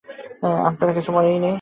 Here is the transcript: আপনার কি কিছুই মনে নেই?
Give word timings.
আপনার 0.67 0.87
কি 0.87 0.93
কিছুই 0.97 1.13
মনে 1.15 1.29
নেই? 1.33 1.41